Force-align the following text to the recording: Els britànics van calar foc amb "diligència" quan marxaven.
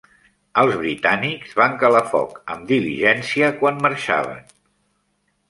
Els 0.59 0.77
britànics 0.77 1.51
van 1.59 1.75
calar 1.83 2.01
foc 2.13 2.41
amb 2.55 2.67
"diligència" 2.73 3.53
quan 3.61 3.79
marxaven. 3.89 4.43